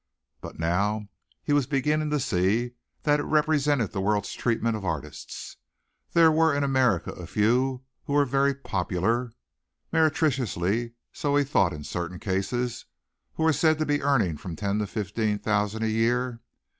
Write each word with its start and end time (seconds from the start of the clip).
But 0.41 0.57
now 0.57 1.09
he 1.43 1.53
was 1.53 1.67
beginning 1.67 2.09
to 2.09 2.19
see 2.19 2.71
that 3.03 3.19
it 3.19 3.23
represented 3.23 3.91
the 3.91 4.01
world's 4.01 4.33
treatment 4.33 4.75
of 4.75 4.83
artists. 4.83 5.57
There 6.13 6.31
were 6.31 6.55
in 6.55 6.63
America 6.63 7.11
a 7.11 7.27
few 7.27 7.83
who 8.05 8.13
were 8.13 8.25
very 8.25 8.55
popular 8.55 9.31
meretriciously 9.93 10.93
so 11.13 11.35
he 11.35 11.43
thought 11.43 11.71
in 11.71 11.83
certain 11.83 12.17
cases 12.17 12.85
who 13.35 13.43
were 13.43 13.53
said 13.53 13.77
to 13.77 13.85
be 13.85 14.01
earning 14.01 14.37
from 14.37 14.55
ten 14.55 14.79
to 14.79 14.87
fifteen 14.87 15.37
thousand 15.37 15.83
a 15.83 15.89
year. 15.89 16.41